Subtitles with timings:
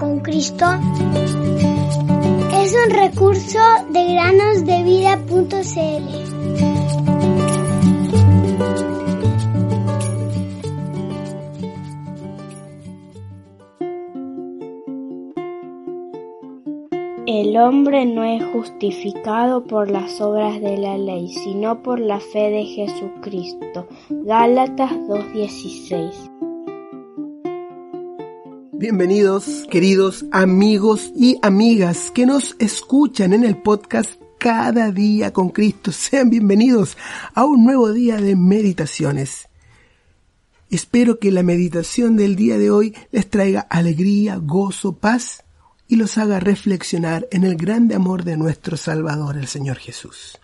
[0.00, 0.64] con Cristo
[2.54, 3.58] es un recurso
[3.90, 6.30] de granosdevida.cl.
[17.26, 22.50] El hombre no es justificado por las obras de la ley, sino por la fe
[22.50, 23.86] de Jesucristo.
[24.08, 26.29] Gálatas 2.16
[28.80, 35.92] Bienvenidos, queridos amigos y amigas que nos escuchan en el podcast Cada día con Cristo.
[35.92, 36.96] Sean bienvenidos
[37.34, 39.48] a un nuevo día de meditaciones.
[40.70, 45.44] Espero que la meditación del día de hoy les traiga alegría, gozo, paz
[45.86, 50.38] y los haga reflexionar en el grande amor de nuestro Salvador, el Señor Jesús.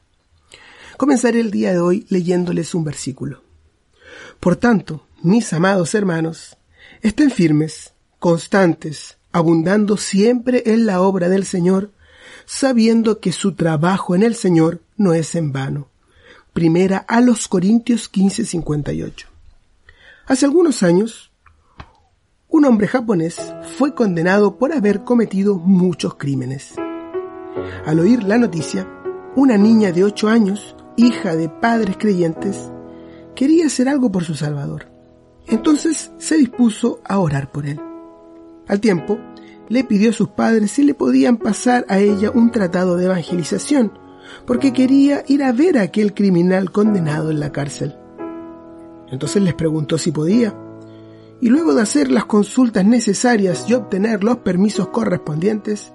[0.99, 3.43] Comenzaré el día de hoy leyéndoles un versículo.
[4.41, 6.59] Por tanto, mis amados hermanos,
[7.01, 11.91] estén firmes, constantes, abundando siempre en la obra del Señor,
[12.47, 15.89] sabiendo que su trabajo en el Señor no es en vano.
[16.53, 19.27] Primera a los Corintios 15:58.
[20.27, 21.31] Hace algunos años,
[22.49, 23.37] un hombre japonés
[23.77, 26.75] fue condenado por haber cometido muchos crímenes.
[27.85, 28.89] Al oír la noticia,
[29.37, 32.71] una niña de ocho años, hija de padres creyentes,
[33.35, 34.87] quería hacer algo por su Salvador.
[35.47, 37.81] Entonces se dispuso a orar por él.
[38.67, 39.19] Al tiempo,
[39.69, 43.93] le pidió a sus padres si le podían pasar a ella un tratado de evangelización,
[44.47, 47.97] porque quería ir a ver a aquel criminal condenado en la cárcel.
[49.11, 50.55] Entonces les preguntó si podía,
[51.41, 55.93] y luego de hacer las consultas necesarias y obtener los permisos correspondientes,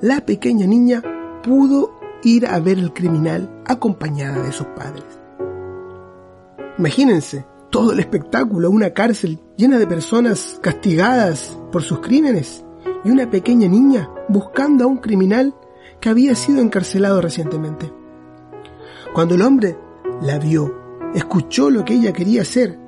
[0.00, 1.02] la pequeña niña
[1.42, 5.04] pudo ir a ver al criminal acompañada de sus padres.
[6.78, 12.64] Imagínense, todo el espectáculo, una cárcel llena de personas castigadas por sus crímenes
[13.02, 15.54] y una pequeña niña buscando a un criminal
[15.98, 17.90] que había sido encarcelado recientemente.
[19.14, 19.78] Cuando el hombre
[20.20, 22.78] la vio, escuchó lo que ella quería hacer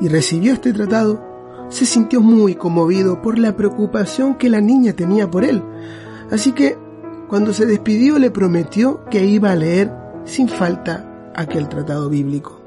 [0.00, 1.20] y recibió este tratado,
[1.68, 5.64] se sintió muy conmovido por la preocupación que la niña tenía por él.
[6.30, 6.78] Así que,
[7.28, 9.92] cuando se despidió, le prometió que iba a leer
[10.24, 12.61] sin falta aquel tratado bíblico.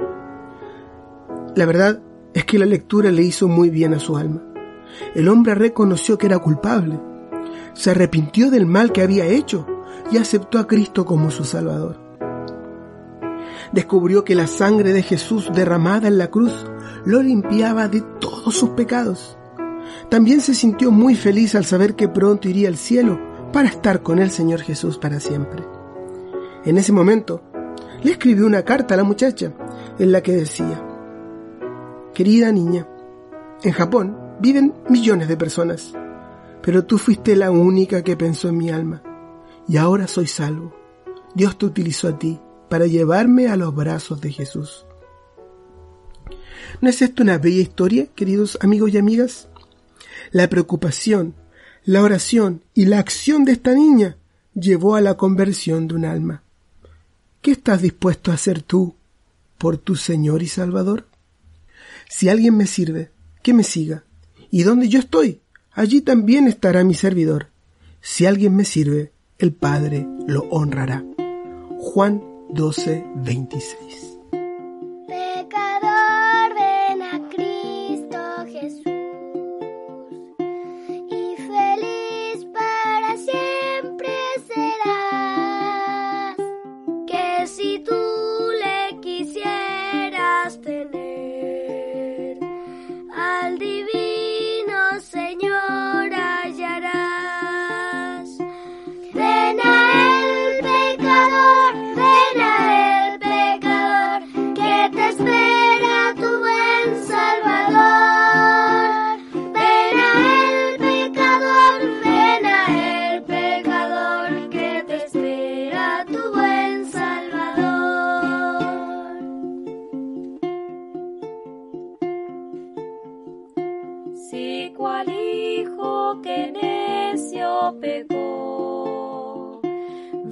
[1.55, 2.01] La verdad
[2.33, 4.43] es que la lectura le hizo muy bien a su alma.
[5.13, 6.99] El hombre reconoció que era culpable,
[7.73, 9.65] se arrepintió del mal que había hecho
[10.11, 11.97] y aceptó a Cristo como su Salvador.
[13.71, 16.65] Descubrió que la sangre de Jesús derramada en la cruz
[17.05, 19.37] lo limpiaba de todos sus pecados.
[20.09, 23.19] También se sintió muy feliz al saber que pronto iría al cielo
[23.53, 25.63] para estar con el Señor Jesús para siempre.
[26.65, 27.41] En ese momento,
[28.03, 29.53] le escribió una carta a la muchacha
[29.97, 30.81] en la que decía,
[32.15, 32.87] Querida niña,
[33.61, 35.91] en Japón viven millones de personas,
[36.63, 39.03] pero tú fuiste la única que pensó en mi alma,
[39.67, 40.73] y ahora soy salvo.
[41.33, 42.39] Dios te utilizó a ti
[42.69, 44.85] para llevarme a los brazos de Jesús.
[46.79, 49.49] ¿No es esto una bella historia, queridos amigos y amigas?
[50.31, 51.35] La preocupación,
[51.83, 54.15] la oración y la acción de esta niña
[54.53, 56.43] llevó a la conversión de un alma.
[57.41, 58.95] ¿Qué estás dispuesto a hacer tú
[59.57, 61.07] por tu Señor y Salvador?
[62.09, 63.11] Si alguien me sirve,
[63.41, 64.03] que me siga.
[64.51, 67.47] Y donde yo estoy, allí también estará mi servidor.
[68.01, 71.03] Si alguien me sirve, el Padre lo honrará.
[71.77, 74.15] Juan 12, 26.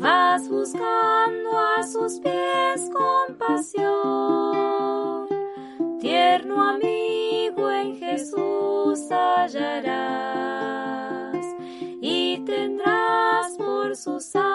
[0.04, 3.88] Vas buscando a sus pies compasión.
[6.00, 9.46] Tierno amigo en Jesús hallarás
[12.02, 14.53] y tendrás por su sangre perdón.